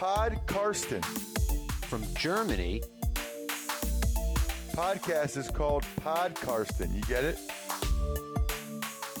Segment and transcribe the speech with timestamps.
[0.00, 1.02] Pod Karsten.
[1.82, 2.80] From Germany,
[4.72, 6.94] Podcast is called Pod Karsten.
[6.94, 7.38] You get it?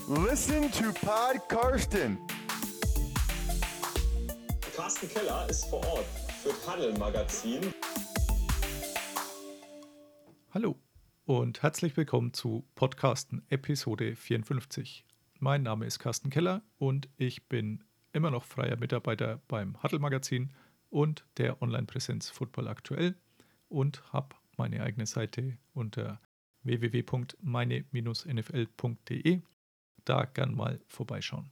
[0.08, 2.16] Listen to Pod Karsten.
[4.74, 6.06] Carsten Keller ist vor Ort
[6.42, 7.74] für Paddel Magazin.
[10.54, 10.76] Hallo
[11.26, 15.04] und herzlich willkommen zu Podcasten Episode 54.
[15.40, 17.84] Mein Name ist Carsten Keller und ich bin
[18.14, 20.50] immer noch freier Mitarbeiter beim Huddle Magazin
[20.90, 23.14] und der Online-Präsenz Football aktuell
[23.68, 26.20] und habe meine eigene Seite unter
[26.62, 29.40] www.meine-nfl.de.
[30.04, 31.50] Da gern mal vorbeischauen.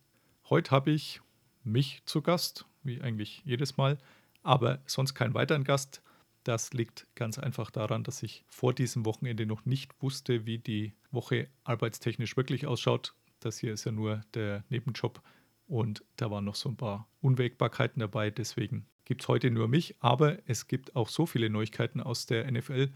[0.51, 1.23] Heute habe ich
[1.65, 3.99] mich zu Gast, wie eigentlich jedes Mal,
[4.43, 6.03] aber sonst keinen weiteren Gast.
[6.45, 10.95] Das liegt ganz einfach daran, dass ich vor diesem Wochenende noch nicht wusste, wie die
[11.11, 13.15] Woche arbeitstechnisch wirklich ausschaut.
[13.41, 15.23] Das hier ist ja nur der Nebenjob
[15.69, 18.31] und da waren noch so ein paar Unwägbarkeiten dabei.
[18.31, 22.51] Deswegen gibt es heute nur mich, aber es gibt auch so viele Neuigkeiten aus der
[22.51, 22.91] NFL,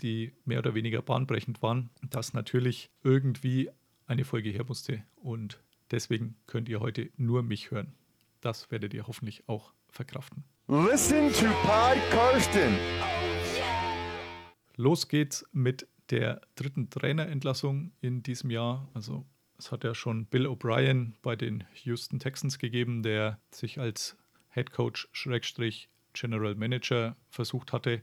[0.00, 3.70] die mehr oder weniger bahnbrechend waren, dass natürlich irgendwie
[4.06, 7.94] eine Folge her musste und deswegen könnt ihr heute nur mich hören.
[8.40, 10.44] Das werdet ihr hoffentlich auch verkraften.
[10.68, 12.74] Listen to Pod Karsten.
[14.76, 18.88] Los geht's mit der dritten Trainerentlassung in diesem Jahr.
[18.94, 19.26] Also
[19.60, 24.16] es hat ja schon Bill O'Brien bei den Houston Texans gegeben, der sich als
[24.52, 25.08] Head Coach
[26.12, 28.02] General Manager versucht hatte,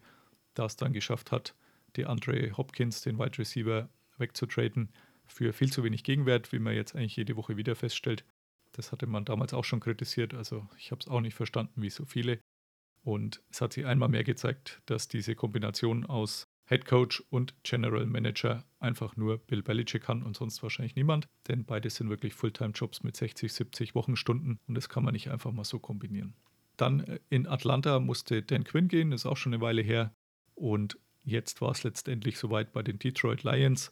[0.53, 1.55] das dann geschafft hat,
[1.95, 4.94] die Andre Hopkins, den Wide Receiver, wegzutraden
[5.25, 8.23] für viel zu wenig Gegenwert, wie man jetzt eigentlich jede Woche wieder feststellt.
[8.71, 11.89] Das hatte man damals auch schon kritisiert, also ich habe es auch nicht verstanden, wie
[11.89, 12.39] so viele.
[13.03, 18.05] Und es hat sich einmal mehr gezeigt, dass diese Kombination aus Head Coach und General
[18.05, 23.03] Manager einfach nur Bill Belichick kann und sonst wahrscheinlich niemand, denn beide sind wirklich Fulltime-Jobs
[23.03, 26.35] mit 60, 70 Wochenstunden und das kann man nicht einfach mal so kombinieren.
[26.75, 30.13] Dann äh, in Atlanta musste Dan Quinn gehen, ist auch schon eine Weile her
[30.55, 33.92] und jetzt war es letztendlich soweit bei den Detroit Lions.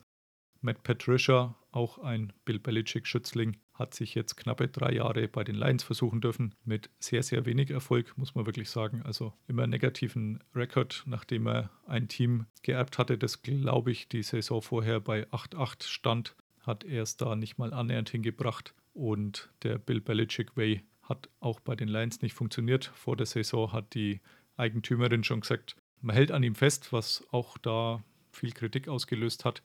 [0.61, 5.84] Matt Patricia, auch ein Bill Belichick-Schützling, hat sich jetzt knappe drei Jahre bei den Lions
[5.84, 9.02] versuchen dürfen, mit sehr, sehr wenig Erfolg, muss man wirklich sagen.
[9.03, 14.62] Also immer negativen Rekord, nachdem er ein Team geerbt hatte, das, glaube ich, die Saison
[14.62, 18.74] vorher bei 8-8 stand, hat er es da nicht mal annähernd hingebracht.
[18.94, 22.86] Und der Bill Belichick Way hat auch bei den Lions nicht funktioniert.
[22.96, 24.22] Vor der Saison hat die
[24.56, 29.62] Eigentümerin schon gesagt, man hält an ihm fest, was auch da viel Kritik ausgelöst hat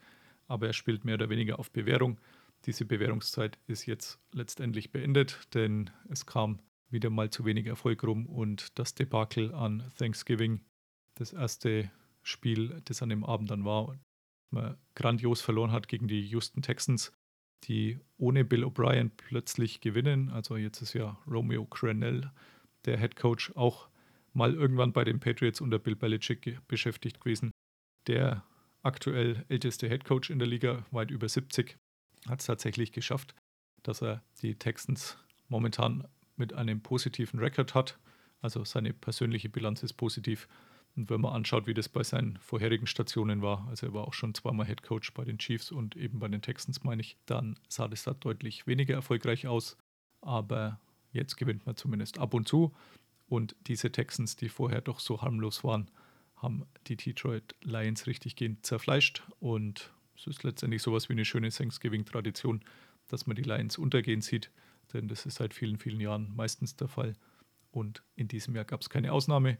[0.51, 2.19] aber er spielt mehr oder weniger auf Bewährung.
[2.65, 8.27] Diese Bewährungszeit ist jetzt letztendlich beendet, denn es kam wieder mal zu wenig Erfolg rum
[8.27, 10.61] und das Debakel an Thanksgiving,
[11.15, 11.89] das erste
[12.21, 13.97] Spiel, das an dem Abend dann war,
[14.51, 17.13] man grandios verloren hat gegen die Houston Texans,
[17.63, 20.29] die ohne Bill O'Brien plötzlich gewinnen.
[20.29, 22.31] Also jetzt ist ja Romeo Crenell,
[22.85, 23.89] der Head Coach, auch
[24.33, 27.51] mal irgendwann bei den Patriots unter Bill Belichick beschäftigt gewesen.
[28.07, 28.43] Der
[28.81, 31.77] aktuell älteste Head Coach in der Liga, weit über 70,
[32.27, 33.35] hat es tatsächlich geschafft,
[33.83, 35.17] dass er die Texans
[35.47, 37.99] momentan mit einem positiven Rekord hat.
[38.41, 40.47] Also seine persönliche Bilanz ist positiv.
[40.95, 44.13] Und wenn man anschaut, wie das bei seinen vorherigen Stationen war, also er war auch
[44.13, 47.57] schon zweimal Head Coach bei den Chiefs und eben bei den Texans, meine ich, dann
[47.69, 49.77] sah das da deutlich weniger erfolgreich aus.
[50.21, 50.79] Aber
[51.11, 52.73] jetzt gewinnt man zumindest ab und zu.
[53.27, 55.89] Und diese Texans, die vorher doch so harmlos waren,
[56.35, 61.49] haben die Detroit Lions richtig gehend zerfleischt und es ist letztendlich sowas wie eine schöne
[61.49, 62.63] Thanksgiving-Tradition,
[63.07, 64.51] dass man die Lions untergehen sieht,
[64.93, 67.15] denn das ist seit vielen, vielen Jahren meistens der Fall
[67.71, 69.57] und in diesem Jahr gab es keine Ausnahme.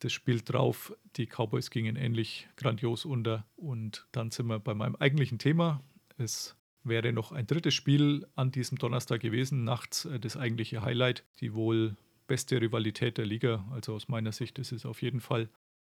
[0.00, 4.96] Das Spiel drauf, die Cowboys gingen ähnlich grandios unter und dann sind wir bei meinem
[4.96, 5.82] eigentlichen Thema.
[6.16, 11.24] Es wäre noch ein drittes Spiel an diesem Donnerstag gewesen, nachts äh, das eigentliche Highlight,
[11.40, 11.96] die wohl
[12.26, 13.64] beste Rivalität der Liga.
[13.70, 15.48] Also aus meiner Sicht ist es auf jeden Fall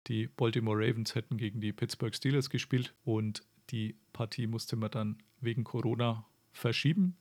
[0.07, 5.17] die Baltimore Ravens hätten gegen die Pittsburgh Steelers gespielt und die Partie musste man dann
[5.39, 7.17] wegen Corona verschieben.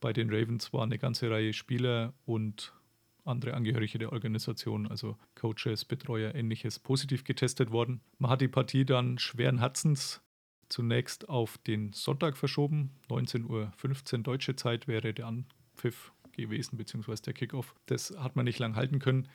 [0.00, 2.74] Bei den Ravens war eine ganze Reihe Spieler und
[3.24, 8.02] andere Angehörige der Organisation, also Coaches, Betreuer, ähnliches, positiv getestet worden.
[8.18, 10.20] Man hat die Partie dann schweren Herzens
[10.68, 12.90] zunächst auf den Sonntag verschoben.
[13.08, 17.74] 19.15 Uhr deutsche Zeit wäre der Anpfiff gewesen, beziehungsweise der Kickoff.
[17.86, 19.28] Das hat man nicht lang halten können.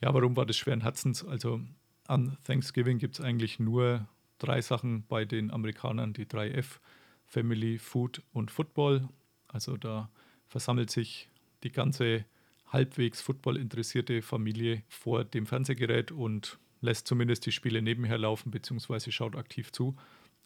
[0.00, 1.24] Ja, warum war das schweren Herzens?
[1.24, 1.60] Also
[2.06, 6.80] an Thanksgiving gibt es eigentlich nur drei Sachen bei den Amerikanern, die drei F,
[7.24, 9.08] Family, Food und Football.
[9.48, 10.10] Also da
[10.48, 11.28] versammelt sich
[11.62, 12.24] die ganze
[12.68, 19.10] halbwegs Football interessierte Familie vor dem Fernsehgerät und lässt zumindest die Spiele nebenher laufen bzw.
[19.10, 19.96] schaut aktiv zu.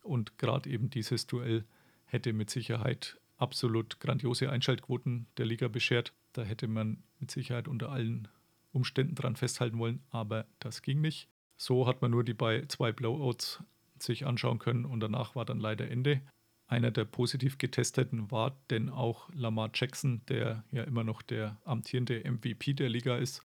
[0.02, 1.64] Und gerade eben dieses Duell
[2.04, 6.12] hätte mit Sicherheit absolut grandiose Einschaltquoten der Liga beschert.
[6.32, 8.28] Da hätte man mit Sicherheit unter allen
[8.72, 11.28] Umständen dran festhalten wollen, aber das ging nicht.
[11.56, 13.62] So hat man nur die bei zwei Blowouts
[14.02, 16.22] sich anschauen können und danach war dann leider Ende.
[16.66, 22.22] Einer der positiv getesteten war denn auch Lamar Jackson, der ja immer noch der amtierende
[22.24, 23.42] MVP der Liga ist.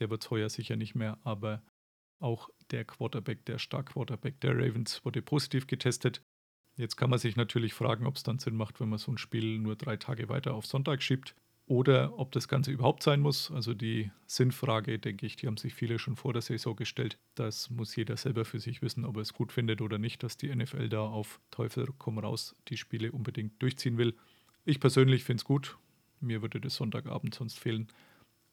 [0.00, 1.62] Der wird es heuer sicher nicht mehr, aber
[2.18, 6.22] auch der Quarterback, der Star-Quarterback der Ravens wurde positiv getestet.
[6.76, 9.18] Jetzt kann man sich natürlich fragen, ob es dann Sinn macht, wenn man so ein
[9.18, 11.36] Spiel nur drei Tage weiter auf Sonntag schiebt
[11.66, 13.50] oder ob das Ganze überhaupt sein muss.
[13.50, 17.18] Also die Sinnfrage, denke ich, die haben sich viele schon vor der Saison gestellt.
[17.34, 20.36] Das muss jeder selber für sich wissen, ob er es gut findet oder nicht, dass
[20.36, 24.14] die NFL da auf Teufel komm raus die Spiele unbedingt durchziehen will.
[24.64, 25.78] Ich persönlich finde es gut.
[26.20, 27.88] Mir würde das Sonntagabend sonst fehlen.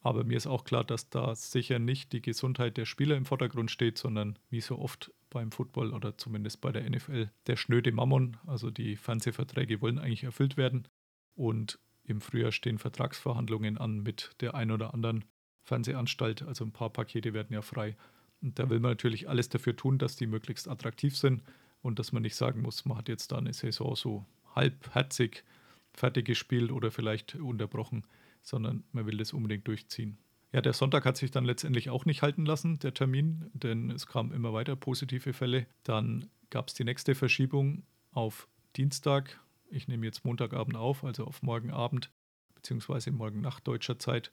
[0.00, 3.70] Aber mir ist auch klar, dass da sicher nicht die Gesundheit der Spieler im Vordergrund
[3.70, 8.36] steht, sondern wie so oft beim Football oder zumindest bei der NFL der schnöde Mammon.
[8.46, 10.88] Also die Fernsehverträge wollen eigentlich erfüllt werden.
[11.34, 11.78] Und
[12.12, 15.24] im Frühjahr stehen Vertragsverhandlungen an mit der ein oder anderen
[15.64, 16.42] Fernsehanstalt.
[16.42, 17.96] Also ein paar Pakete werden ja frei.
[18.40, 21.42] Und da will man natürlich alles dafür tun, dass die möglichst attraktiv sind
[21.80, 25.44] und dass man nicht sagen muss, man hat jetzt da eine Saison so halbherzig
[25.92, 28.04] fertig gespielt oder vielleicht unterbrochen
[28.42, 30.18] sondern man will das unbedingt durchziehen.
[30.52, 34.06] Ja, der Sonntag hat sich dann letztendlich auch nicht halten lassen, der Termin, denn es
[34.06, 35.66] kamen immer weiter positive Fälle.
[35.82, 39.40] Dann gab es die nächste Verschiebung auf Dienstag.
[39.72, 42.12] Ich nehme jetzt Montagabend auf, also auf morgen Abend
[42.54, 44.32] beziehungsweise morgen Nacht deutscher Zeit.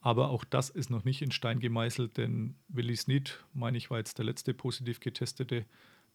[0.00, 3.98] Aber auch das ist noch nicht in Stein gemeißelt, denn Willie Snead, meine ich, war
[3.98, 5.66] jetzt der letzte positiv getestete,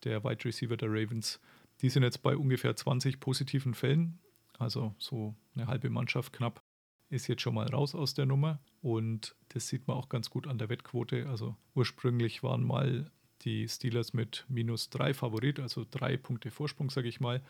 [0.04, 1.40] der Wide Receiver der Ravens.
[1.82, 4.20] Die sind jetzt bei ungefähr 20 positiven Fällen,
[4.58, 6.62] also so eine halbe Mannschaft knapp
[7.10, 10.48] ist jetzt schon mal raus aus der Nummer und das sieht man auch ganz gut
[10.48, 11.28] an der Wettquote.
[11.30, 13.12] Also ursprünglich waren mal
[13.44, 17.42] die Steelers mit minus drei Favorit, also drei Punkte Vorsprung, sage ich mal.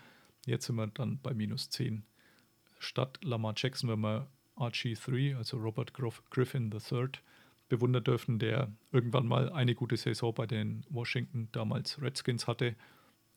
[0.47, 2.05] Jetzt sind wir dann bei minus zehn.
[2.79, 7.09] Statt Lamar Jackson, wenn wir RG3, also Robert Griffin III,
[7.67, 12.77] bewundern dürfen, der irgendwann mal eine gute Saison bei den Washington damals Redskins hatte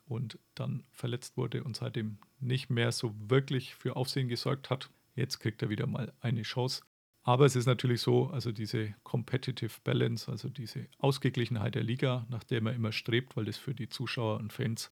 [0.06, 4.88] und dann verletzt wurde und seitdem nicht mehr so wirklich für Aufsehen gesorgt hat.
[5.16, 6.82] Jetzt kriegt er wieder mal eine Chance.
[7.24, 12.44] Aber es ist natürlich so, also diese Competitive Balance, also diese Ausgeglichenheit der Liga, nach
[12.44, 14.92] der man immer strebt, weil das für die Zuschauer und Fans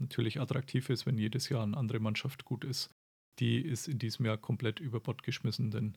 [0.00, 2.90] natürlich attraktiv ist, wenn jedes Jahr eine andere Mannschaft gut ist,
[3.38, 5.96] die ist in diesem Jahr komplett über Bord geschmissen, denn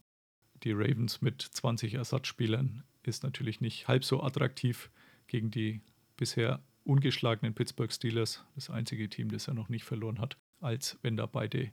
[0.63, 4.91] die Ravens mit 20 Ersatzspielern ist natürlich nicht halb so attraktiv
[5.27, 5.81] gegen die
[6.17, 11.17] bisher ungeschlagenen Pittsburgh Steelers, das einzige Team, das er noch nicht verloren hat, als wenn
[11.17, 11.71] da beide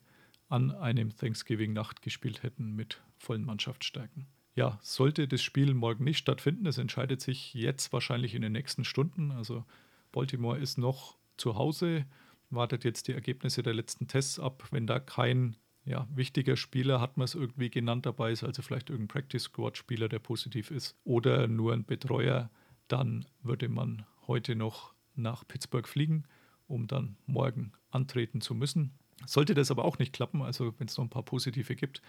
[0.48, 4.26] an einem Thanksgiving-Nacht gespielt hätten mit vollen Mannschaftsstärken.
[4.54, 8.84] Ja, sollte das Spiel morgen nicht stattfinden, es entscheidet sich jetzt wahrscheinlich in den nächsten
[8.84, 9.30] Stunden.
[9.30, 9.64] Also
[10.10, 12.06] Baltimore ist noch zu Hause,
[12.50, 14.64] wartet jetzt die Ergebnisse der letzten Tests ab.
[14.70, 18.90] Wenn da kein ja, wichtiger Spieler, hat man es irgendwie genannt, dabei ist, also vielleicht
[18.90, 22.50] irgendein Practice Squad-Spieler, der positiv ist, oder nur ein Betreuer,
[22.88, 26.25] dann würde man heute noch nach Pittsburgh fliegen,
[26.67, 28.93] um dann morgen antreten zu müssen.
[29.26, 32.02] Sollte das aber auch nicht klappen, also wenn es noch ein paar positive gibt,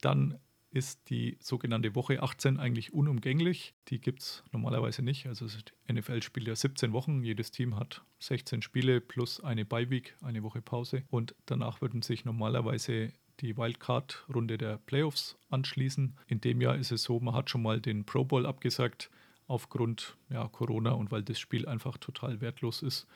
[0.00, 0.38] dann
[0.74, 3.74] ist die sogenannte Woche 18 eigentlich unumgänglich.
[3.88, 5.26] Die gibt es normalerweise nicht.
[5.26, 5.46] Also
[5.90, 7.22] NFL spielt ja 17 Wochen.
[7.22, 11.04] Jedes Team hat 16 Spiele plus eine Bye-Week, eine Woche Pause.
[11.10, 16.16] Und danach würden sich normalerweise die Wildcard-Runde der Playoffs anschließen.
[16.26, 19.10] In dem Jahr ist es so, man hat schon mal den Pro Bowl abgesagt
[19.46, 23.06] aufgrund ja, Corona und weil das Spiel einfach total wertlos ist.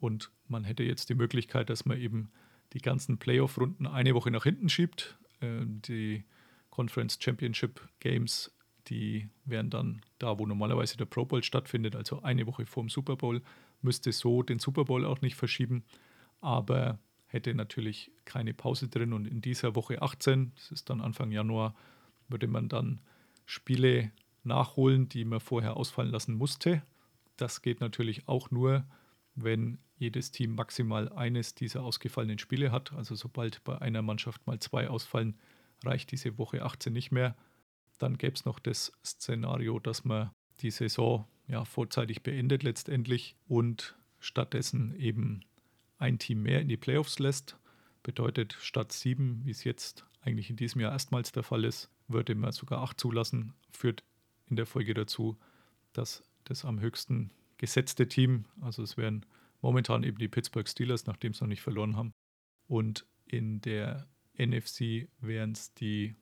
[0.00, 2.32] Und man hätte jetzt die Möglichkeit, dass man eben
[2.72, 5.16] die ganzen Playoff-Runden eine Woche nach hinten schiebt.
[5.40, 6.24] Äh, die
[6.76, 8.54] Conference Championship Games,
[8.88, 12.90] die wären dann da, wo normalerweise der Pro Bowl stattfindet, also eine Woche vor dem
[12.90, 13.40] Super Bowl,
[13.80, 15.84] müsste so den Super Bowl auch nicht verschieben,
[16.42, 21.32] aber hätte natürlich keine Pause drin und in dieser Woche 18, das ist dann Anfang
[21.32, 21.74] Januar,
[22.28, 23.00] würde man dann
[23.46, 24.12] Spiele
[24.44, 26.82] nachholen, die man vorher ausfallen lassen musste.
[27.38, 28.84] Das geht natürlich auch nur,
[29.34, 32.92] wenn jedes Team maximal eines dieser ausgefallenen Spiele hat.
[32.92, 35.38] Also sobald bei einer Mannschaft mal zwei ausfallen,
[35.84, 37.36] reicht diese Woche 18 nicht mehr.
[37.98, 40.30] Dann gäbe es noch das Szenario, dass man
[40.60, 45.44] die Saison ja, vorzeitig beendet letztendlich und stattdessen eben
[45.98, 47.56] ein Team mehr in die Playoffs lässt.
[48.02, 52.34] Bedeutet, statt sieben, wie es jetzt eigentlich in diesem Jahr erstmals der Fall ist, würde
[52.34, 54.04] man sogar acht zulassen, führt
[54.46, 55.38] in der Folge dazu,
[55.92, 58.44] dass das am höchsten gesetzte Team.
[58.60, 59.24] Also es wären
[59.60, 62.12] momentan eben die Pittsburgh Steelers, nachdem sie noch nicht verloren haben.
[62.68, 64.06] Und in der
[64.38, 66.14] NFC wären es die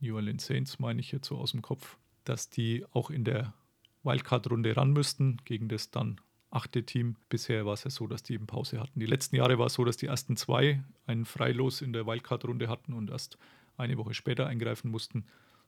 [0.00, 3.54] New Orleans Saints, meine ich jetzt so aus dem Kopf, dass die auch in der
[4.02, 7.16] Wildcard-Runde ran müssten gegen das dann achte Team.
[7.28, 9.00] Bisher war es ja so, dass die eben Pause hatten.
[9.00, 12.68] Die letzten Jahre war es so, dass die ersten zwei einen Freilos in der Wildcard-Runde
[12.68, 13.38] hatten und erst
[13.76, 15.24] eine Woche später eingreifen mussten.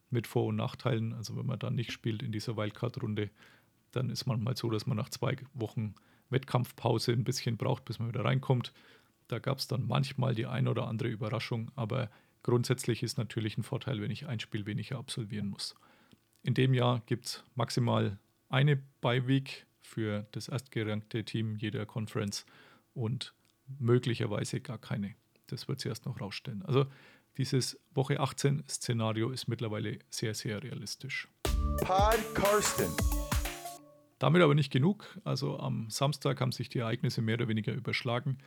[0.09, 1.13] mit Vor- und Nachteilen.
[1.15, 3.29] Also wenn man dann nicht spielt in dieser Wildcard-Runde,
[3.91, 5.95] dann ist manchmal so, dass man nach zwei Wochen
[6.31, 8.73] Wettkampfpause ein bisschen braucht, bis man wieder reinkommt.
[9.29, 12.11] Da gab es dann manchmal die ein oder andere Überraschung, aber
[12.43, 15.75] grundsätzlich ist natürlich ein Vorteil, wenn ich ein Spiel weniger absolvieren muss.
[16.43, 18.19] In dem Jahr gibt es maximal
[18.49, 22.47] eine Bye-Week für das erstgerankte Team jeder Conference
[22.95, 23.35] und
[23.79, 25.15] möglicherweise gar keine.
[25.49, 26.63] Das wird sich erst noch rausstellen.
[26.63, 26.87] Also
[27.37, 31.29] dieses Woche 18 Szenario ist mittlerweile sehr, sehr realistisch.
[31.79, 32.91] Pod Karsten.
[34.19, 35.19] Damit aber nicht genug.
[35.25, 38.39] Also am Samstag haben sich die Ereignisse mehr oder weniger überschlagen.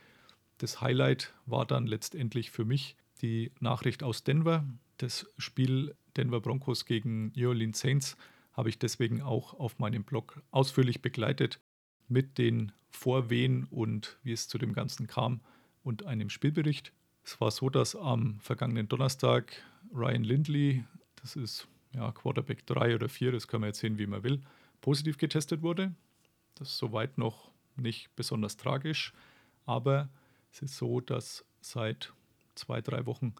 [0.60, 4.62] Das Highlight war dann letztendlich für mich die Nachricht aus Denver.
[4.98, 8.18] Das Spiel Denver Broncos gegen New Orleans Saints
[8.52, 11.60] habe ich deswegen auch auf meinem Blog ausführlich begleitet
[12.08, 15.40] mit den Vorwehen und wie es zu dem Ganzen kam
[15.82, 16.92] und einem Spielbericht.
[17.24, 19.62] Es war so, dass am vergangenen Donnerstag
[19.94, 20.84] Ryan Lindley,
[21.16, 24.42] das ist ja Quarterback 3 oder 4, das kann man jetzt sehen, wie man will,
[24.82, 25.94] positiv getestet wurde.
[26.56, 29.14] Das ist soweit noch nicht besonders tragisch,
[29.64, 30.10] aber
[30.52, 32.12] es ist so, dass seit
[32.54, 33.34] zwei, drei Wochen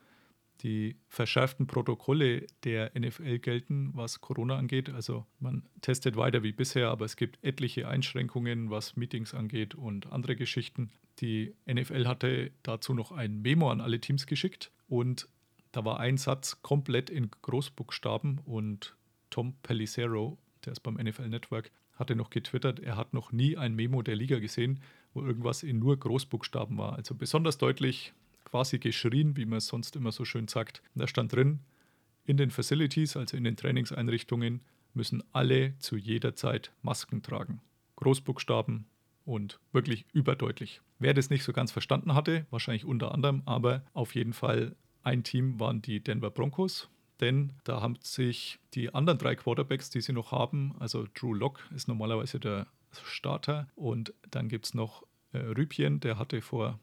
[0.62, 4.90] die verschärften Protokolle der NFL gelten, was Corona angeht.
[4.90, 10.12] Also man testet weiter wie bisher, aber es gibt etliche Einschränkungen, was Meetings angeht und
[10.12, 10.90] andere Geschichten.
[11.21, 15.29] Die NFL hatte dazu noch ein Memo an alle Teams geschickt und
[15.73, 18.97] da war ein Satz komplett in Großbuchstaben und
[19.31, 23.75] Tom Pellicero, der ist beim NFL Network, hatte noch getwittert, er hat noch nie ein
[23.75, 24.81] Memo der Liga gesehen,
[25.14, 26.95] wo irgendwas in nur Großbuchstaben war.
[26.95, 28.12] Also besonders deutlich
[28.45, 30.83] quasi geschrien, wie man es sonst immer so schön sagt.
[30.95, 31.61] Und da stand drin,
[32.25, 34.62] in den Facilities, also in den Trainingseinrichtungen,
[34.95, 37.61] müssen alle zu jeder Zeit Masken tragen.
[37.97, 38.87] Großbuchstaben
[39.25, 40.81] und wirklich überdeutlich.
[40.99, 45.23] Wer das nicht so ganz verstanden hatte, wahrscheinlich unter anderem, aber auf jeden Fall ein
[45.23, 46.88] Team waren die Denver Broncos,
[47.21, 51.62] denn da haben sich die anderen drei Quarterbacks, die sie noch haben, also Drew Locke
[51.75, 52.67] ist normalerweise der
[53.05, 56.79] Starter und dann gibt es noch äh, Rübchen, der hatte vor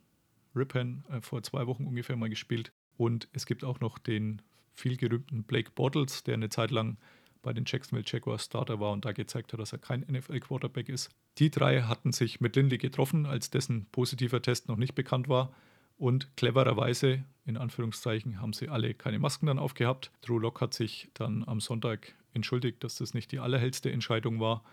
[0.55, 4.41] Ripon äh, vor zwei Wochen ungefähr mal gespielt und es gibt auch noch den
[4.73, 6.97] vielgerühmten Blake Bortles, der eine Zeit lang
[7.41, 11.09] bei den Jacksonville Jaguars Starter war und da gezeigt hat, dass er kein NFL-Quarterback ist.
[11.37, 15.53] Die drei hatten sich mit Lindley getroffen, als dessen positiver Test noch nicht bekannt war.
[15.97, 20.11] Und clevererweise, in Anführungszeichen, haben sie alle keine Masken dann aufgehabt.
[20.21, 24.63] Drew Lock hat sich dann am Sonntag entschuldigt, dass das nicht die allerhellste Entscheidung war.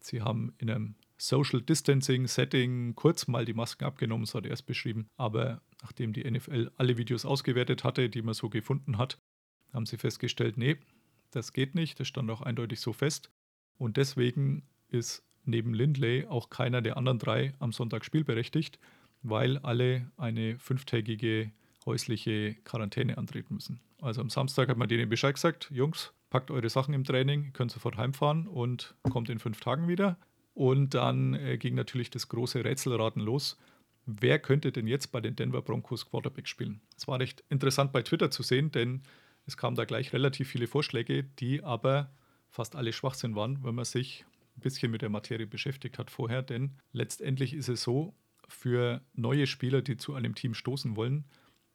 [0.00, 4.50] Sie haben in einem Social Distancing Setting kurz mal die Masken abgenommen, das hat er
[4.50, 5.08] erst beschrieben.
[5.16, 9.18] Aber nachdem die NFL alle Videos ausgewertet hatte, die man so gefunden hat,
[9.72, 10.76] haben sie festgestellt, nee,
[11.30, 11.98] das geht nicht.
[11.98, 13.30] Das stand auch eindeutig so fest.
[13.76, 18.78] Und deswegen ist neben Lindley auch keiner der anderen drei am Sonntag spielberechtigt
[19.22, 21.52] weil alle eine fünftägige
[21.86, 23.80] häusliche Quarantäne antreten müssen.
[24.00, 27.70] Also am Samstag hat man denen Bescheid gesagt, Jungs, packt eure Sachen im Training, könnt
[27.70, 30.18] sofort heimfahren und kommt in fünf Tagen wieder.
[30.54, 33.58] Und dann äh, ging natürlich das große Rätselraten los.
[34.06, 36.80] Wer könnte denn jetzt bei den Denver Broncos Quarterback spielen?
[36.96, 39.02] Es war recht interessant bei Twitter zu sehen, denn
[39.46, 42.10] es kamen da gleich relativ viele Vorschläge, die aber
[42.48, 44.24] fast alle Schwachsinn waren, wenn man sich
[44.56, 46.42] ein bisschen mit der Materie beschäftigt hat vorher.
[46.42, 48.14] Denn letztendlich ist es so,
[48.48, 51.24] für neue Spieler, die zu einem Team stoßen wollen,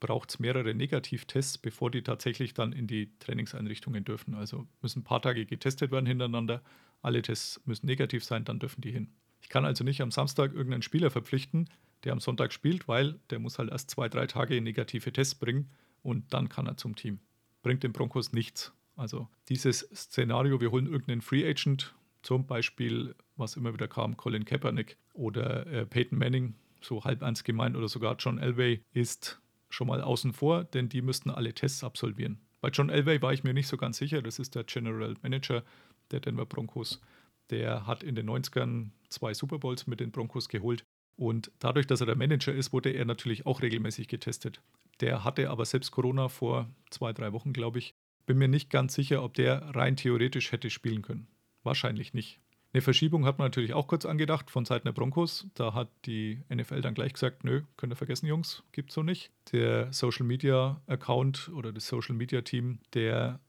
[0.03, 4.35] braucht es mehrere Negativtests, bevor die tatsächlich dann in die Trainingseinrichtungen dürfen.
[4.35, 6.61] Also müssen ein paar Tage getestet werden hintereinander.
[7.01, 9.07] Alle Tests müssen negativ sein, dann dürfen die hin.
[9.41, 11.69] Ich kann also nicht am Samstag irgendeinen Spieler verpflichten,
[12.03, 15.69] der am Sonntag spielt, weil der muss halt erst zwei, drei Tage negative Tests bringen
[16.01, 17.19] und dann kann er zum Team.
[17.61, 18.73] Bringt den Broncos nichts.
[18.97, 24.43] Also dieses Szenario, wir holen irgendeinen Free Agent, zum Beispiel, was immer wieder kam, Colin
[24.43, 29.39] Kaepernick oder äh, Peyton Manning, so halb ernst gemeint, oder sogar John Elway, ist
[29.73, 32.39] schon mal außen vor, denn die müssten alle Tests absolvieren.
[32.61, 35.63] Bei John Elway war ich mir nicht so ganz sicher, das ist der General Manager
[36.11, 37.01] der Denver Broncos.
[37.49, 40.83] Der hat in den 90ern zwei Super Bowls mit den Broncos geholt.
[41.15, 44.61] Und dadurch, dass er der Manager ist, wurde er natürlich auch regelmäßig getestet.
[45.01, 47.93] Der hatte aber selbst Corona vor zwei, drei Wochen, glaube ich.
[48.25, 51.27] Bin mir nicht ganz sicher, ob der rein theoretisch hätte spielen können.
[51.63, 52.39] Wahrscheinlich nicht.
[52.73, 55.45] Eine Verschiebung hat man natürlich auch kurz angedacht von Seiten der Broncos.
[55.53, 59.31] Da hat die NFL dann gleich gesagt, nö, könnt ihr vergessen, Jungs, gibt's so nicht.
[59.51, 63.39] Der Social Media Account oder das Social Media Team der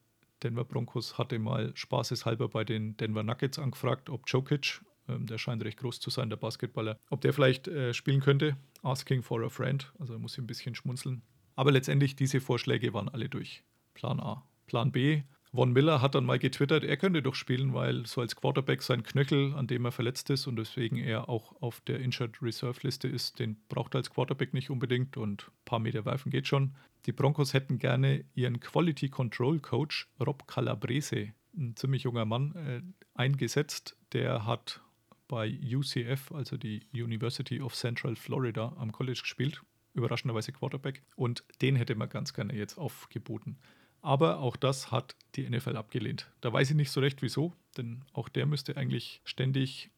[0.42, 5.64] Denver Broncos hatte mal spaßeshalber bei den Denver Nuggets angefragt, ob Jokic, ähm, der scheint
[5.64, 8.58] recht groß zu sein, der Basketballer, ob der vielleicht äh, spielen könnte.
[8.82, 11.22] Asking for a friend, also muss ein bisschen schmunzeln.
[11.56, 13.62] Aber letztendlich, diese Vorschläge waren alle durch.
[13.94, 14.44] Plan A.
[14.66, 15.22] Plan B
[15.54, 19.04] Von Miller hat dann mal getwittert, er könnte doch spielen, weil so als Quarterback sein
[19.04, 23.06] Knöchel, an dem er verletzt ist und deswegen er auch auf der Injured Reserve Liste
[23.06, 26.74] ist, den braucht er als Quarterback nicht unbedingt und ein paar Meter werfen geht schon.
[27.06, 32.82] Die Broncos hätten gerne ihren Quality Control Coach Rob Calabrese, ein ziemlich junger Mann, äh,
[33.14, 33.96] eingesetzt.
[34.12, 34.80] Der hat
[35.28, 39.62] bei UCF, also die University of Central Florida, am College gespielt.
[39.92, 41.04] Überraschenderweise Quarterback.
[41.14, 43.56] Und den hätte man ganz gerne jetzt aufgeboten.
[44.04, 46.30] Aber auch das hat die NFL abgelehnt.
[46.42, 49.90] Da weiß ich nicht so recht wieso, denn auch der müsste eigentlich ständig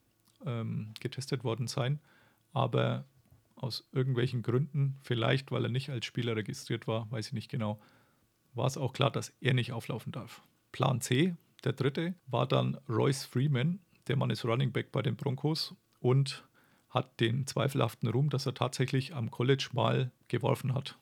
[0.47, 1.99] ähm, getestet worden sein.
[2.53, 3.05] Aber
[3.57, 7.81] aus irgendwelchen Gründen, vielleicht weil er nicht als Spieler registriert war, weiß ich nicht genau,
[8.55, 10.41] war es auch klar, dass er nicht auflaufen darf.
[10.71, 11.35] Plan C,
[11.65, 13.81] der dritte, war dann Royce Freeman.
[14.07, 16.45] Der Mann ist Running Back bei den Broncos und
[16.91, 20.97] hat den zweifelhaften Ruhm, dass er tatsächlich am College mal geworfen hat.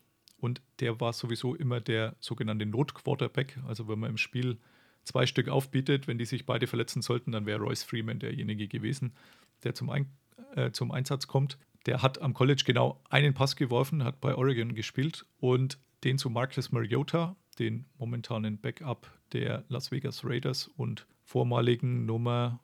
[0.44, 3.58] Und der war sowieso immer der sogenannte Not-Quarterback.
[3.66, 4.58] Also wenn man im Spiel
[5.02, 9.14] zwei Stück aufbietet, wenn die sich beide verletzen sollten, dann wäre Royce Freeman derjenige gewesen,
[9.62, 10.12] der zum, Ein
[10.54, 11.56] äh, zum Einsatz kommt.
[11.86, 16.28] Der hat am College genau einen Pass geworfen, hat bei Oregon gespielt und den zu
[16.28, 22.60] Marcus Mariota, den momentanen Backup der Las Vegas Raiders und vormaligen Nummer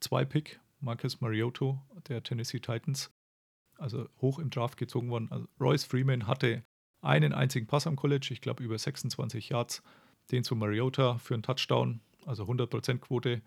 [0.00, 3.12] 2 Pick, Marcus Mariota der Tennessee Titans,
[3.78, 5.28] also hoch im Draft gezogen worden.
[5.30, 6.64] Also Royce Freeman hatte
[7.02, 9.82] einen einzigen Pass am College, ich glaube über 26 Yards,
[10.30, 13.42] den zu Mariota für einen Touchdown, also 100% Quote,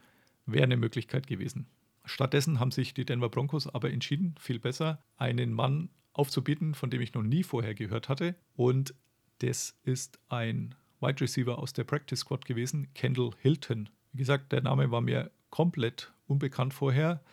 [0.46, 1.68] wäre eine Möglichkeit gewesen.
[2.06, 7.02] Stattdessen haben sich die Denver Broncos aber entschieden, viel besser, einen Mann aufzubieten, von dem
[7.02, 8.36] ich noch nie vorher gehört hatte.
[8.56, 8.94] Und
[9.40, 13.90] das ist ein Wide Receiver aus der Practice Squad gewesen, Kendall Hilton.
[14.12, 17.24] Wie gesagt, der Name war mir komplett unbekannt vorher.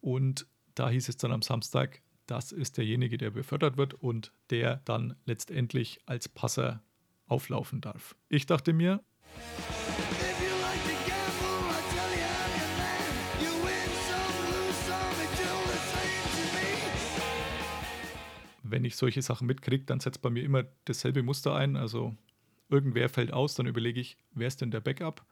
[0.00, 4.76] Und da hieß es dann am Samstag, das ist derjenige, der befördert wird und der
[4.84, 6.82] dann letztendlich als Passer
[7.26, 8.14] auflaufen darf.
[8.28, 9.02] Ich dachte mir,
[18.62, 21.76] wenn ich solche Sachen mitkriege, dann setzt bei mir immer dasselbe Muster ein.
[21.76, 22.14] Also
[22.68, 25.26] irgendwer fällt aus, dann überlege ich, wer ist denn der Backup?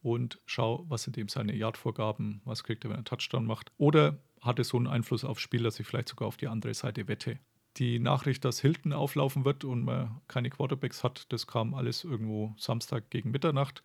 [0.00, 3.72] und schau, was sind eben seine Yardvorgaben, was kriegt er, wenn er einen Touchdown macht.
[3.78, 6.74] Oder hat es so einen Einfluss aufs Spiel, dass ich vielleicht sogar auf die andere
[6.74, 7.38] Seite wette.
[7.76, 12.54] Die Nachricht, dass Hilton auflaufen wird und man keine Quarterbacks hat, das kam alles irgendwo
[12.58, 13.82] Samstag gegen Mitternacht.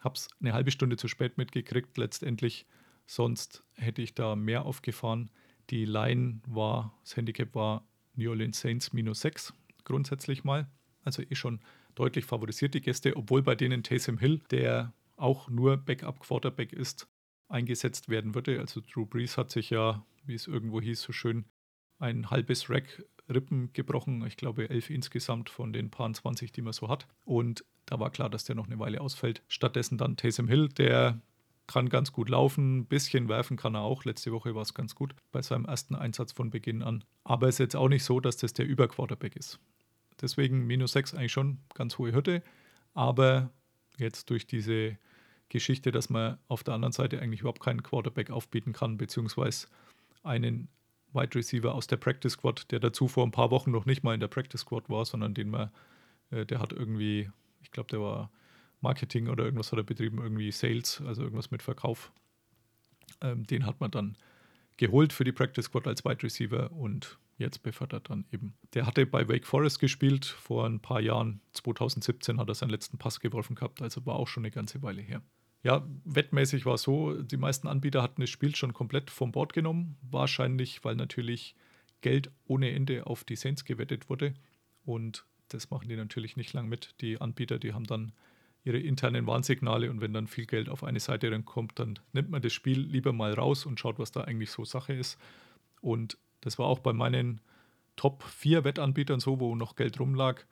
[0.00, 2.66] Hab's eine halbe Stunde zu spät mitgekriegt letztendlich.
[3.06, 5.30] Sonst hätte ich da mehr aufgefahren.
[5.70, 9.54] Die Line war, das Handicap war New Orleans Saints minus 6
[9.84, 10.66] grundsätzlich mal.
[11.02, 11.60] Also eh schon
[11.94, 17.06] deutlich favorisiert die Gäste, obwohl bei denen Taysom Hill, der auch nur Backup-Quarterback ist,
[17.54, 18.60] eingesetzt werden würde.
[18.60, 21.46] Also Drew Brees hat sich ja, wie es irgendwo hieß, so schön
[21.98, 24.26] ein halbes Rack Rippen gebrochen.
[24.26, 27.06] Ich glaube elf insgesamt von den paar 20, die man so hat.
[27.24, 29.42] Und da war klar, dass der noch eine Weile ausfällt.
[29.48, 31.20] Stattdessen dann Taysom Hill, der
[31.66, 34.04] kann ganz gut laufen, ein bisschen werfen kann er auch.
[34.04, 37.04] Letzte Woche war es ganz gut bei seinem ersten Einsatz von Beginn an.
[37.24, 39.58] Aber es ist jetzt auch nicht so, dass das der Überquarterback ist.
[40.20, 42.42] Deswegen minus 6 eigentlich schon ganz hohe Hürde.
[42.92, 43.50] Aber
[43.96, 44.98] jetzt durch diese
[45.54, 49.68] Geschichte, dass man auf der anderen Seite eigentlich überhaupt keinen Quarterback aufbieten kann, beziehungsweise
[50.24, 50.68] einen
[51.12, 54.14] Wide Receiver aus der Practice Squad, der dazu vor ein paar Wochen noch nicht mal
[54.14, 55.70] in der Practice Squad war, sondern den man,
[56.30, 57.30] äh, der hat irgendwie,
[57.62, 58.30] ich glaube, der war
[58.80, 62.12] Marketing oder irgendwas hat er betrieben, irgendwie Sales, also irgendwas mit Verkauf.
[63.20, 64.16] Ähm, den hat man dann
[64.76, 68.54] geholt für die Practice Squad als Wide Receiver und jetzt befördert dann eben.
[68.74, 71.40] Der hatte bei Wake Forest gespielt vor ein paar Jahren.
[71.52, 75.02] 2017 hat er seinen letzten Pass geworfen gehabt, also war auch schon eine ganze Weile
[75.02, 75.22] her.
[75.64, 79.54] Ja, wettmäßig war es so, die meisten Anbieter hatten das Spiel schon komplett vom Bord
[79.54, 79.96] genommen.
[80.02, 81.56] Wahrscheinlich, weil natürlich
[82.02, 84.34] Geld ohne Ende auf die Saints gewettet wurde.
[84.84, 86.94] Und das machen die natürlich nicht lang mit.
[87.00, 88.12] Die Anbieter, die haben dann
[88.62, 92.42] ihre internen Warnsignale und wenn dann viel Geld auf eine Seite kommt, dann nimmt man
[92.42, 95.18] das Spiel lieber mal raus und schaut, was da eigentlich so Sache ist.
[95.80, 97.40] Und das war auch bei meinen
[97.96, 100.42] Top 4 Wettanbietern so, wo noch Geld rumlag.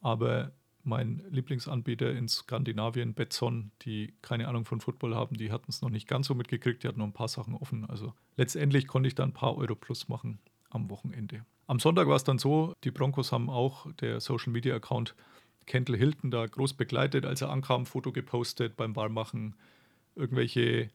[0.00, 0.50] Aber
[0.86, 5.90] mein Lieblingsanbieter in Skandinavien, Betson, die keine Ahnung von Football haben, die hatten es noch
[5.90, 7.84] nicht ganz so mitgekriegt, die hatten noch ein paar Sachen offen.
[7.84, 10.38] Also letztendlich konnte ich da ein paar Euro plus machen
[10.70, 11.44] am Wochenende.
[11.66, 15.14] Am Sonntag war es dann so, die Broncos haben auch der Social Media Account
[15.66, 19.56] Kendall Hilton da groß begleitet, als er ankam, Foto gepostet beim Wahlmachen,
[20.14, 20.90] irgendwelche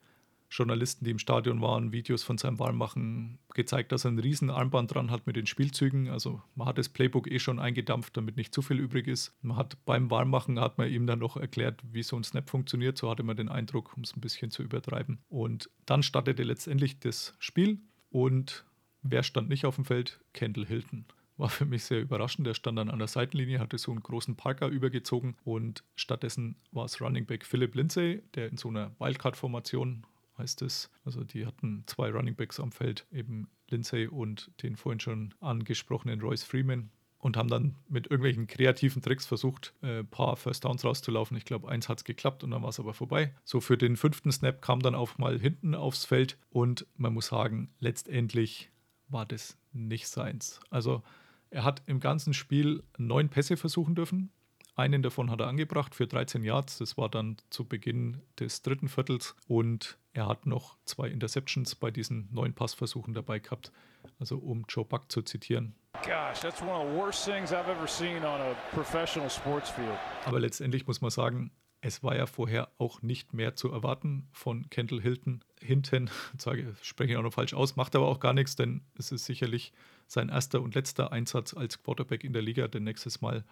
[0.51, 4.93] Journalisten, die im Stadion waren, Videos von seinem Wahlmachen gezeigt, dass er ein riesen Armband
[4.93, 6.09] dran hat mit den Spielzügen.
[6.09, 9.33] Also man hat das Playbook eh schon eingedampft, damit nicht zu viel übrig ist.
[9.41, 12.97] Man hat beim Wahlmachen hat man ihm dann noch erklärt, wie so ein Snap funktioniert.
[12.97, 15.19] So hatte man den Eindruck, um es ein bisschen zu übertreiben.
[15.29, 18.65] Und dann startete letztendlich das Spiel und
[19.01, 20.19] wer stand nicht auf dem Feld?
[20.33, 21.05] Kendall Hilton.
[21.37, 22.45] war für mich sehr überraschend.
[22.45, 26.85] Der stand dann an der Seitenlinie, hatte so einen großen Parker übergezogen und stattdessen war
[26.85, 30.05] es Running Back Philip Lindsay, der in so einer Wildcard-Formation
[30.41, 30.89] heißt es.
[31.05, 36.19] Also die hatten zwei Running Backs am Feld, eben Lindsay und den vorhin schon angesprochenen
[36.19, 40.83] Royce Freeman und haben dann mit irgendwelchen kreativen Tricks versucht, ein äh, paar First Downs
[40.83, 41.37] rauszulaufen.
[41.37, 43.33] Ich glaube, eins hat es geklappt und dann war es aber vorbei.
[43.43, 47.27] So für den fünften Snap kam dann auch mal hinten aufs Feld und man muss
[47.27, 48.71] sagen, letztendlich
[49.07, 50.59] war das nicht seins.
[50.69, 51.03] Also
[51.51, 54.31] er hat im ganzen Spiel neun Pässe versuchen dürfen.
[54.75, 56.79] Einen davon hat er angebracht für 13 Yards.
[56.79, 59.35] Das war dann zu Beginn des dritten Viertels.
[59.47, 63.71] Und er hat noch zwei Interceptions bei diesen neun Passversuchen dabei gehabt.
[64.19, 65.75] Also um Joe Buck zu zitieren.
[65.93, 69.97] Gosh, that's one of the worst things I've ever seen on a professional sports field.
[70.25, 74.69] Aber letztendlich muss man sagen, es war ja vorher auch nicht mehr zu erwarten von
[74.69, 75.43] Kendall Hilton.
[75.59, 79.11] Hinten, sage, spreche ich auch noch falsch aus, macht aber auch gar nichts, denn es
[79.11, 79.73] ist sicherlich
[80.07, 83.43] sein erster und letzter Einsatz als Quarterback in der Liga, denn nächstes Mal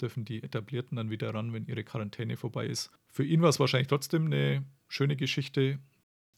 [0.00, 2.90] dürfen die Etablierten dann wieder ran, wenn ihre Quarantäne vorbei ist.
[3.08, 5.78] Für ihn war es wahrscheinlich trotzdem eine schöne Geschichte.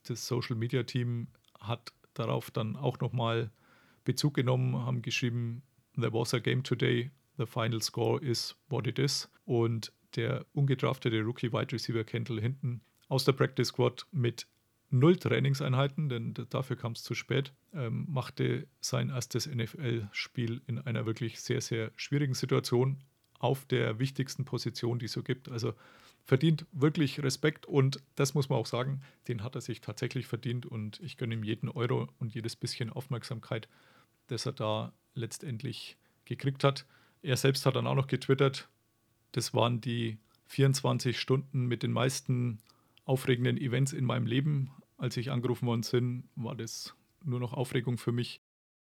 [0.09, 1.29] Das Social Media Team
[1.61, 3.51] hat darauf dann auch nochmal
[4.05, 5.63] Bezug genommen, haben geschrieben,
[5.95, 9.29] There was a game today, the final score is what it is.
[9.45, 14.47] Und der ungedraftete Rookie Wide Receiver Kendall hinten aus der Practice Squad mit
[14.91, 21.05] null Trainingseinheiten, denn dafür kam es zu spät, ähm, machte sein erstes NFL-Spiel in einer
[21.05, 23.03] wirklich sehr, sehr schwierigen Situation
[23.39, 25.49] auf der wichtigsten Position, die es so gibt.
[25.49, 25.75] Also
[26.29, 30.67] verdient wirklich Respekt und das muss man auch sagen, den hat er sich tatsächlich verdient
[30.67, 33.67] und ich gönne ihm jeden Euro und jedes bisschen Aufmerksamkeit,
[34.27, 36.85] das er da letztendlich gekriegt hat.
[37.23, 38.69] Er selbst hat dann auch noch getwittert,
[39.33, 42.59] das waren die 24 Stunden mit den meisten
[43.05, 44.71] aufregenden Events in meinem Leben.
[44.99, 48.43] Als ich angerufen worden bin, war das nur noch Aufregung für mich.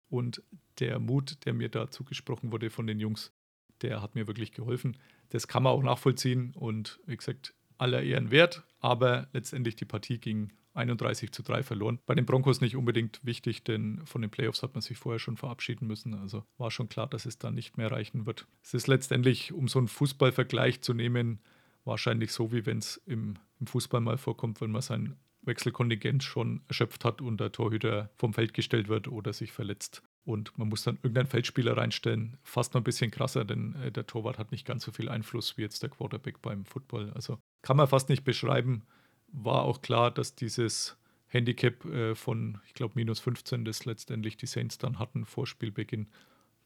[0.10, 0.44] Und
[0.80, 3.32] der Mut, der mir da zugesprochen wurde von den Jungs,
[3.82, 4.98] der hat mir wirklich geholfen.
[5.30, 10.20] Das kann man auch nachvollziehen und wie gesagt, aller Ehren wert, aber letztendlich die Partie
[10.20, 12.00] ging 31 zu 3 verloren.
[12.06, 15.38] Bei den Broncos nicht unbedingt wichtig, denn von den Playoffs hat man sich vorher schon
[15.38, 16.14] verabschieden müssen.
[16.14, 18.48] Also war schon klar, dass es da nicht mehr reichen wird.
[18.64, 21.40] Es ist letztendlich, um so einen Fußballvergleich zu nehmen,
[21.84, 26.62] wahrscheinlich so, wie wenn es im, im Fußball mal vorkommt, wenn man sein Wechselkontingent schon
[26.68, 30.84] erschöpft hat und der Torhüter vom Feld gestellt wird oder sich verletzt und man muss
[30.84, 32.38] dann irgendeinen Feldspieler reinstellen.
[32.44, 35.58] Fast noch ein bisschen krasser, denn äh, der Torwart hat nicht ganz so viel Einfluss
[35.58, 37.12] wie jetzt der Quarterback beim Football.
[37.14, 38.84] Also kann man fast nicht beschreiben.
[39.32, 44.48] War auch klar, dass dieses Handicap äh, von, ich glaube, minus 15, das letztendlich die
[44.48, 46.08] Saints dann hatten vor Spielbeginn,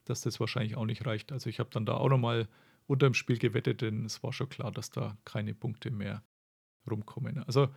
[0.06, 1.32] dass das wahrscheinlich auch nicht reicht.
[1.32, 2.48] Also ich habe dann da auch nochmal
[2.88, 6.24] unter dem Spiel gewettet, denn es war schon klar, dass da keine Punkte mehr
[6.90, 7.44] rumkommen.
[7.44, 7.70] Also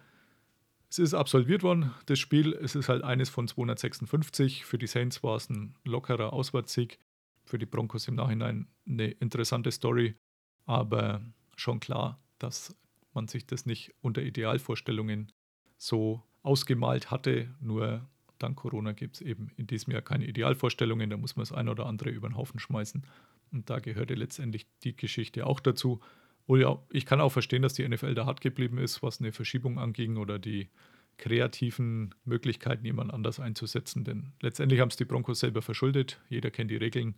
[0.91, 2.55] es ist absolviert worden, das Spiel.
[2.55, 4.65] Es ist halt eines von 256.
[4.65, 6.99] Für die Saints war es ein lockerer Auswärtssieg.
[7.45, 10.17] Für die Broncos im Nachhinein eine interessante Story.
[10.65, 11.21] Aber
[11.57, 12.75] schon klar, dass
[13.13, 15.33] man sich das nicht unter Idealvorstellungen
[15.77, 17.55] so ausgemalt hatte.
[17.61, 21.11] Nur dank Corona gibt es eben in diesem Jahr keine Idealvorstellungen.
[21.11, 23.05] Da muss man das ein oder andere über den Haufen schmeißen.
[23.53, 26.01] Und da gehörte letztendlich die Geschichte auch dazu.
[26.49, 29.33] Und ja, ich kann auch verstehen, dass die NFL da hart geblieben ist, was eine
[29.33, 30.71] Verschiebung anging oder die
[31.19, 34.03] kreativen Möglichkeiten, jemand anders einzusetzen.
[34.03, 36.19] Denn letztendlich haben es die Broncos selber verschuldet.
[36.31, 37.17] Jeder kennt die Regeln.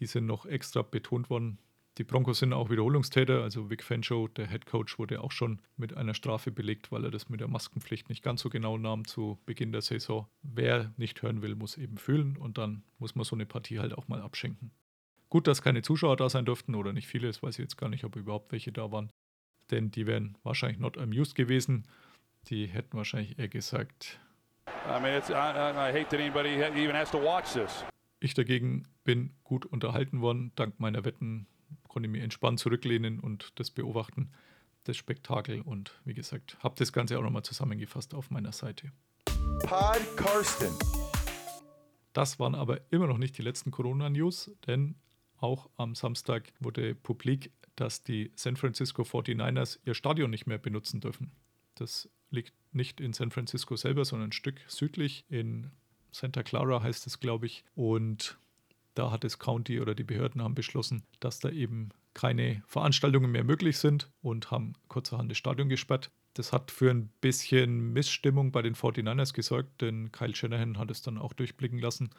[0.00, 1.58] Die sind noch extra betont worden.
[1.98, 3.44] Die Broncos sind auch Wiederholungstäter.
[3.44, 7.12] Also Vic Fangio, der Head Coach, wurde auch schon mit einer Strafe belegt, weil er
[7.12, 10.26] das mit der Maskenpflicht nicht ganz so genau nahm zu Beginn der Saison.
[10.42, 13.96] Wer nicht hören will, muss eben fühlen und dann muss man so eine Partie halt
[13.96, 14.72] auch mal abschenken.
[15.30, 17.88] Gut, dass keine Zuschauer da sein durften oder nicht viele, das weiß ich jetzt gar
[17.88, 19.10] nicht, ob überhaupt welche da waren.
[19.70, 21.86] Denn die wären wahrscheinlich not amused gewesen.
[22.48, 24.18] Die hätten wahrscheinlich eher gesagt.
[28.20, 30.52] Ich dagegen bin gut unterhalten worden.
[30.56, 31.46] Dank meiner Wetten
[31.88, 34.32] konnte ich mich entspannt zurücklehnen und das beobachten,
[34.84, 35.60] das Spektakel.
[35.60, 38.92] Und wie gesagt, habe das Ganze auch nochmal zusammengefasst auf meiner Seite.
[39.60, 40.72] Pod Karsten.
[42.14, 44.96] Das waren aber immer noch nicht die letzten Corona-News, denn
[45.40, 51.00] auch am Samstag wurde publik, dass die San Francisco 49ers ihr Stadion nicht mehr benutzen
[51.00, 51.32] dürfen.
[51.74, 55.70] Das liegt nicht in San Francisco selber, sondern ein Stück südlich in
[56.10, 57.64] Santa Clara heißt es, glaube ich.
[57.74, 58.38] Und
[58.94, 63.44] da hat das County oder die Behörden haben beschlossen, dass da eben keine Veranstaltungen mehr
[63.44, 66.10] möglich sind und haben kurzerhand das Stadion gesperrt.
[66.34, 71.02] Das hat für ein bisschen Missstimmung bei den 49ers gesorgt, denn Kyle Shanahan hat es
[71.02, 72.10] dann auch durchblicken lassen,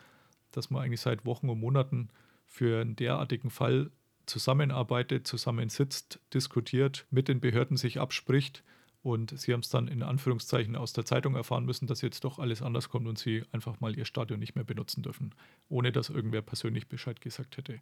[0.51, 2.10] dass man eigentlich seit Wochen und Monaten
[2.49, 3.91] für einen derartigen Fall
[4.25, 8.63] zusammenarbeitet, zusammensitzt, diskutiert, mit den Behörden sich abspricht
[9.01, 12.38] Und sie haben es dann in Anführungszeichen aus der Zeitung erfahren müssen, dass jetzt doch
[12.38, 15.33] alles anders kommt und sie einfach mal ihr Stadion nicht mehr benutzen dürfen,
[15.69, 17.79] ohne dass irgendwer persönlich Bescheid gesagt hätte.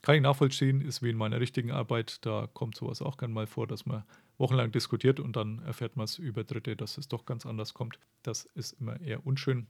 [0.00, 3.46] Kann ich nachvollziehen, ist wie in meiner richtigen Arbeit, da kommt sowas auch gern mal
[3.46, 4.04] vor, dass man
[4.38, 7.98] wochenlang diskutiert und dann erfährt man es über Dritte, dass es doch ganz anders kommt.
[8.22, 9.66] Das ist immer eher unschön.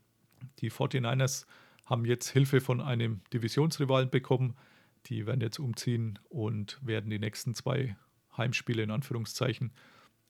[0.61, 1.47] Die 49ers
[1.88, 4.55] haben jetzt Hilfe von einem Divisionsrivalen bekommen.
[5.07, 7.96] Die werden jetzt umziehen und werden die nächsten zwei
[8.37, 9.72] Heimspiele in Anführungszeichen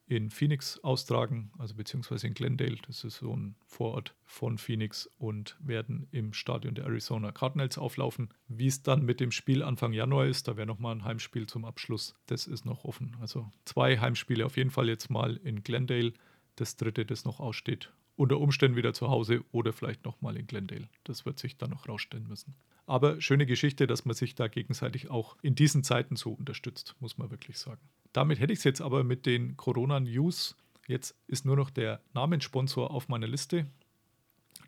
[0.06, 5.58] in Phoenix austragen, also beziehungsweise in Glendale, das ist so ein Vorort von Phoenix und
[5.60, 8.32] werden im Stadion der Arizona Cardinals auflaufen.
[8.48, 11.66] Wie es dann mit dem Spiel Anfang Januar ist, da wäre nochmal ein Heimspiel zum
[11.66, 13.16] Abschluss, das ist noch offen.
[13.20, 16.14] Also zwei Heimspiele auf jeden Fall jetzt mal in Glendale,
[16.56, 17.92] das dritte, das noch aussteht.
[18.18, 20.88] Unter Umständen wieder zu Hause oder vielleicht nochmal in Glendale.
[21.04, 22.57] Das wird sich dann noch rausstellen müssen.
[22.85, 27.16] Aber schöne Geschichte, dass man sich da gegenseitig auch in diesen Zeiten so unterstützt, muss
[27.16, 27.81] man wirklich sagen.
[28.12, 30.57] Damit hätte ich es jetzt aber mit den Corona-News.
[30.88, 33.66] Jetzt ist nur noch der Namenssponsor auf meiner Liste.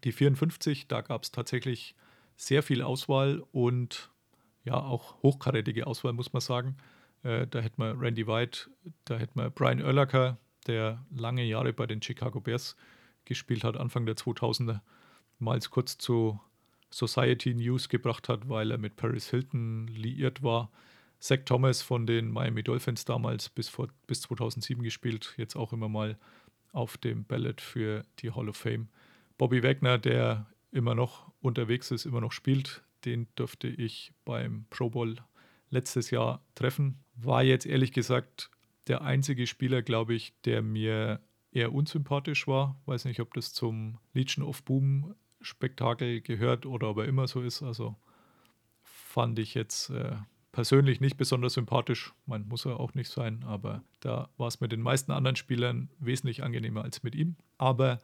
[0.05, 1.97] Die 54, da gab es tatsächlich
[2.37, 4.13] sehr viel Auswahl und
[4.63, 6.77] ja, auch hochkarätige Auswahl, muss man sagen.
[7.25, 8.71] Äh, da hätten wir Randy White,
[9.07, 12.77] da hätten wir Brian Urlacher, der lange Jahre bei den Chicago Bears
[13.25, 14.81] gespielt hat, Anfang der 2000er,
[15.39, 16.41] mal kurz zu
[16.91, 20.71] Society News gebracht hat, weil er mit Paris Hilton liiert war.
[21.21, 25.89] Zach Thomas von den Miami Dolphins damals bis, vor, bis 2007 gespielt, jetzt auch immer
[25.89, 26.19] mal
[26.73, 28.89] auf dem Ballot für die Hall of Fame.
[29.39, 34.91] Bobby Wagner, der immer noch unterwegs ist, immer noch spielt, den dürfte ich beim Pro
[34.91, 35.17] Bowl
[35.71, 36.99] letztes Jahr treffen.
[37.15, 38.51] War jetzt ehrlich gesagt
[38.87, 41.21] der einzige Spieler, glaube ich, der mir
[41.53, 42.81] eher unsympathisch war.
[42.87, 47.41] Weiß nicht, ob das zum Legion of Boom Spektakel gehört oder ob er immer so
[47.43, 47.63] ist.
[47.63, 47.97] Also
[48.83, 50.17] fand ich jetzt äh,
[50.53, 52.13] persönlich nicht besonders sympathisch.
[52.27, 55.91] Man muss er auch nicht sein, aber da war es mit den meisten anderen Spielern
[55.99, 57.37] wesentlich angenehmer als mit ihm.
[57.59, 57.99] Aber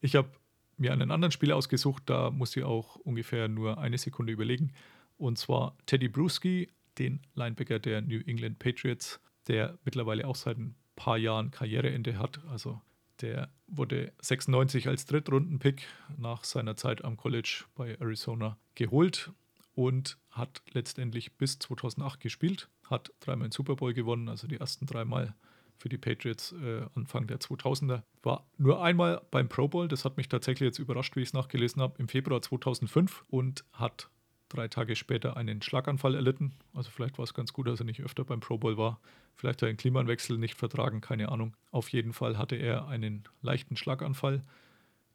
[0.00, 0.30] ich habe
[0.76, 4.72] mir einen anderen Spieler ausgesucht, da muss ich auch ungefähr nur eine Sekunde überlegen.
[5.16, 10.74] Und zwar Teddy Bruschi, den Linebacker der New England Patriots, der mittlerweile auch seit ein
[10.96, 12.44] paar Jahren Karriereende hat.
[12.48, 12.80] Also
[13.20, 19.32] der wurde 96 als Drittrunden-Pick nach seiner Zeit am College bei Arizona geholt
[19.74, 24.86] und hat letztendlich bis 2008 gespielt, hat dreimal den Super Bowl gewonnen, also die ersten
[24.86, 25.34] dreimal
[25.76, 28.02] für die Patriots äh, Anfang der 2000er.
[28.22, 31.34] War nur einmal beim Pro Bowl, das hat mich tatsächlich jetzt überrascht, wie ich es
[31.34, 34.08] nachgelesen habe, im Februar 2005 und hat
[34.54, 36.52] drei Tage später einen Schlaganfall erlitten.
[36.74, 39.00] Also vielleicht war es ganz gut, dass er nicht öfter beim Pro Bowl war.
[39.34, 41.54] Vielleicht hat er den Klimaanwechsel nicht vertragen, keine Ahnung.
[41.70, 44.42] Auf jeden Fall hatte er einen leichten Schlaganfall,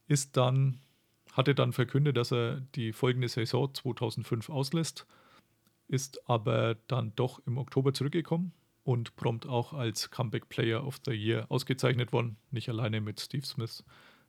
[0.07, 0.79] ist dann
[1.33, 5.05] hatte dann verkündet, dass er die folgende Saison 2005 auslässt,
[5.87, 11.11] ist aber dann doch im Oktober zurückgekommen und prompt auch als Comeback Player of the
[11.11, 12.37] Year ausgezeichnet worden.
[12.49, 13.83] Nicht alleine mit Steve Smith.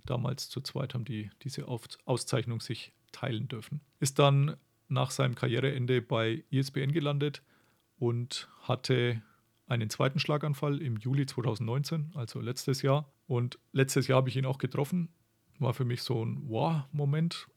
[0.04, 3.80] Damals zu zweit haben die diese Auszeichnung sich teilen dürfen.
[4.00, 4.56] Ist dann
[4.88, 7.42] nach seinem Karriereende bei ESPN gelandet
[7.98, 9.22] und hatte
[9.66, 13.12] einen zweiten Schlaganfall im Juli 2019, also letztes Jahr.
[13.26, 15.10] Und letztes Jahr habe ich ihn auch getroffen
[15.58, 17.48] war für mich so ein Wow-Moment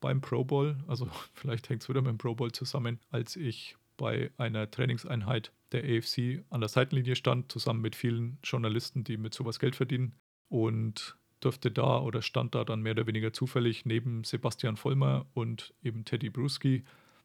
[0.00, 0.76] beim Pro Bowl.
[0.86, 5.52] Also vielleicht hängt es wieder mit dem Pro Bowl zusammen, als ich bei einer Trainingseinheit
[5.72, 10.14] der AFC an der Seitenlinie stand, zusammen mit vielen Journalisten, die mit sowas Geld verdienen.
[10.48, 15.72] Und durfte da oder stand da dann mehr oder weniger zufällig neben Sebastian Vollmer und
[15.82, 16.84] eben Teddy Bruschi,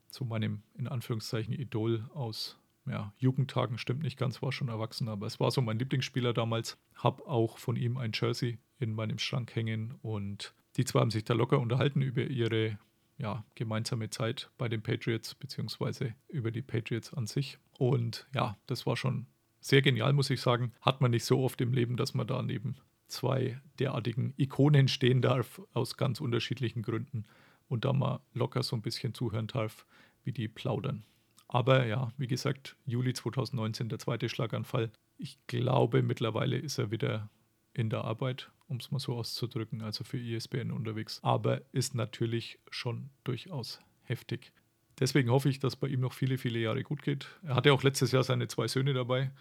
[0.10, 5.26] zu meinem in Anführungszeichen Idol aus ja, Jugendtagen, stimmt nicht ganz, war schon erwachsen, aber
[5.26, 6.78] es war so mein Lieblingsspieler damals.
[6.96, 11.24] Hab auch von ihm ein Jersey in meinem Schrank hängen und die zwei haben sich
[11.24, 12.78] da locker unterhalten über ihre
[13.18, 17.58] ja, gemeinsame Zeit bei den Patriots, beziehungsweise über die Patriots an sich.
[17.78, 19.26] Und ja, das war schon
[19.60, 20.74] sehr genial, muss ich sagen.
[20.82, 22.78] Hat man nicht so oft im Leben, dass man da neben
[23.12, 27.26] zwei derartigen Ikonen stehen darf, aus ganz unterschiedlichen Gründen.
[27.68, 29.86] Und da mal locker so ein bisschen zuhören darf,
[30.24, 31.04] wie die plaudern.
[31.48, 34.92] Aber ja, wie gesagt, Juli 2019 der zweite Schlaganfall.
[35.18, 37.30] Ich glaube, mittlerweile ist er wieder
[37.74, 41.20] in der Arbeit, um es mal so auszudrücken, also für ISBN unterwegs.
[41.24, 44.52] Aber ist natürlich schon durchaus heftig.
[45.00, 47.28] Deswegen hoffe ich, dass bei ihm noch viele, viele Jahre gut geht.
[47.44, 49.32] Er hatte auch letztes Jahr seine zwei Söhne dabei.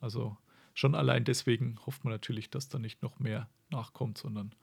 [0.00, 0.36] Also
[0.76, 4.54] schon allein deswegen hofft man natürlich, dass da nicht noch mehr nachkommt, sondern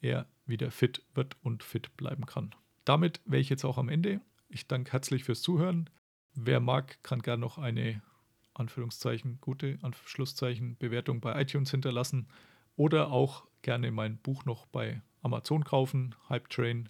[0.00, 2.54] er wieder fit wird und fit bleiben kann.
[2.86, 4.22] Damit wäre ich jetzt auch am Ende.
[4.48, 5.90] Ich danke herzlich fürs Zuhören.
[6.34, 8.02] Wer mag, kann gerne noch eine
[8.54, 12.28] Anführungszeichen, gute Anschlusszeichen, Bewertung bei iTunes hinterlassen
[12.76, 16.88] oder auch gerne mein Buch noch bei Amazon kaufen, Hype Train,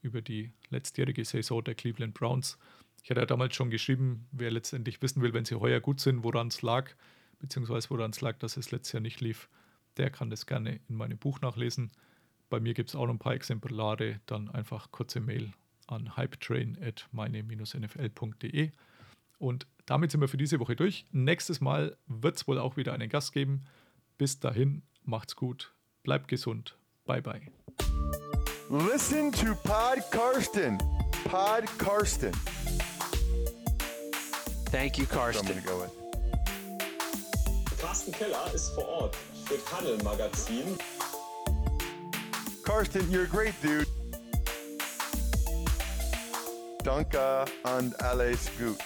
[0.00, 2.56] über die letztjährige Saison der Cleveland Browns.
[3.02, 6.22] Ich hatte ja damals schon geschrieben, wer letztendlich wissen will, wenn sie heuer gut sind,
[6.22, 6.94] woran es lag,
[7.42, 9.50] beziehungsweise woran es lag, dass es letztes Jahr nicht lief,
[9.98, 11.90] der kann das gerne in meinem Buch nachlesen.
[12.48, 14.20] Bei mir gibt es auch noch ein paar Exemplare.
[14.26, 15.52] Dann einfach kurze Mail
[15.86, 18.70] an hypetrain at meine-nfl.de.
[19.38, 21.04] Und damit sind wir für diese Woche durch.
[21.10, 23.62] Nächstes Mal wird es wohl auch wieder einen Gast geben.
[24.16, 25.74] Bis dahin, macht's gut,
[26.04, 26.78] bleibt gesund.
[27.04, 27.42] Bye bye.
[28.70, 30.78] Listen to Pod Karsten.
[31.24, 32.32] Pod Karsten.
[34.70, 36.01] Thank you, Karsten.
[37.92, 40.78] Carsten Keller ist vor Ort für Paddel Magazin.
[42.64, 43.86] Karsten, you're a great dude.
[46.82, 48.78] Danke und alles gut.